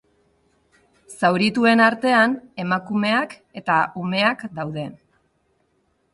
[1.19, 2.33] Zaurituen artean
[2.65, 3.77] emakumeak eta
[4.07, 4.89] umeak daude.